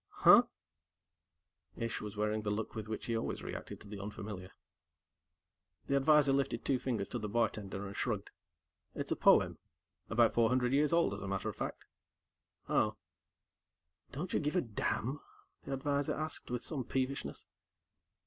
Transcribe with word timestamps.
"Huh?" 0.25 0.41
Ish 1.77 2.01
was 2.01 2.17
wearing 2.17 2.41
the 2.41 2.49
look 2.49 2.73
with 2.73 2.87
which 2.87 3.05
he 3.05 3.15
always 3.15 3.43
reacted 3.43 3.79
to 3.81 3.87
the 3.87 3.99
unfamiliar. 4.01 4.49
The 5.85 5.95
advisor 5.95 6.33
lifted 6.33 6.65
two 6.65 6.79
fingers 6.79 7.07
to 7.09 7.19
the 7.19 7.29
bartender 7.29 7.85
and 7.85 7.95
shrugged. 7.95 8.31
"It's 8.95 9.11
a 9.11 9.15
poem; 9.15 9.59
about 10.09 10.33
four 10.33 10.49
hundred 10.49 10.73
years 10.73 10.91
old, 10.91 11.13
as 11.13 11.21
a 11.21 11.27
matter 11.27 11.49
of 11.49 11.55
fact." 11.55 11.85
"Oh." 12.67 12.97
"Don't 14.11 14.33
you 14.33 14.39
give 14.39 14.55
a 14.55 14.61
damn?" 14.61 15.19
the 15.65 15.73
advisor 15.73 16.15
asked, 16.15 16.49
with 16.49 16.63
some 16.63 16.83
peevishness. 16.83 17.45